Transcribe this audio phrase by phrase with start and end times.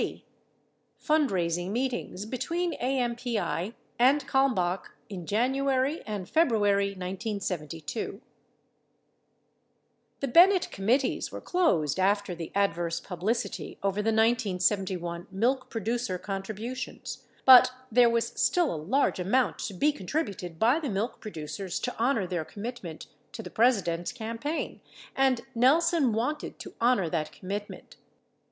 [0.01, 0.25] C.
[0.99, 8.19] Fundraising Meetings Betaveen AMPI and Kalmbach in January and February 1972
[10.21, 17.27] The Bennett committees Avere closed after the adverse publicity over the 1971 milk producer contributions,
[17.45, 21.95] but there Avas still a large amount to be contributed by the milk producers to
[21.99, 24.81] honor their com mitment to the President's campaign,
[25.15, 27.97] and Nelson wanted to honor that commitment.